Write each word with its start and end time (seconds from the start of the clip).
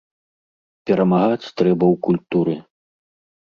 Перамагаць 0.89 1.51
трэба 1.61 1.85
ў 1.97 2.01
культуры. 2.09 2.57